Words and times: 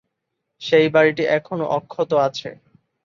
সেই 0.61 0.87
বাড়িটি 0.89 1.23
এখনো 1.37 1.65
অক্ষত 1.77 2.11
আছে। 2.27 2.49